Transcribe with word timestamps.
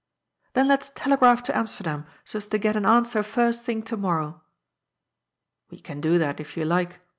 *^ 0.01 0.03
Then 0.53 0.67
let's 0.67 0.89
telegraph 0.95 1.43
to 1.43 1.55
Amsterdam 1.55 2.07
so 2.25 2.37
as 2.39 2.49
to 2.49 2.57
get 2.57 2.75
an 2.75 2.87
an 2.87 3.03
swer 3.03 3.23
first 3.23 3.63
thing 3.63 3.83
to 3.83 3.95
morrow."" 3.95 4.41
We 5.69 5.79
can 5.79 6.01
do 6.01 6.17
that, 6.17 6.39
if 6.39 6.57
you 6.57 6.65
like. 6.65 6.99